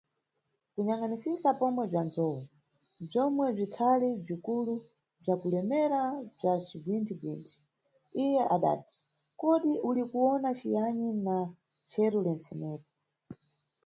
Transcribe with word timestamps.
Kuyangʼanisisa 0.73 1.49
pomwe 1.59 1.83
bza 1.91 2.01
nzowu, 2.07 2.41
bzomwe 3.05 3.45
bzikhali 3.57 4.09
bzikulu 4.25 4.73
bzakulemera 5.21 6.01
bza 6.37 6.51
cigwinthi-gwinthi, 6.67 7.55
iye 8.23 8.41
adati, 8.55 8.97
kodi 9.41 9.71
uli 9.89 10.03
kuwona 10.09 10.49
ciyani 10.59 11.07
na 11.25 11.37
cheru 11.89 12.19
lentseneri? 12.25 12.87